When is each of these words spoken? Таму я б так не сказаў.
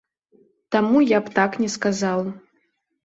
Таму 0.75 1.03
я 1.03 1.19
б 1.27 1.35
так 1.37 1.59
не 1.65 1.69
сказаў. 1.77 2.19